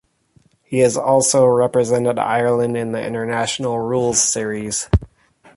[0.63, 4.89] He has also represented Ireland in the International Rules Series.